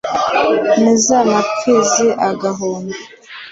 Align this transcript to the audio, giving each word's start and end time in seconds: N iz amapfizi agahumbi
N 0.81 0.83
iz 0.93 1.05
amapfizi 1.19 2.07
agahumbi 2.29 2.97